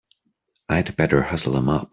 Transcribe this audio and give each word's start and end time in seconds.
I'd 0.67 0.95
better 0.95 1.21
hustle 1.21 1.55
him 1.55 1.69
up! 1.69 1.89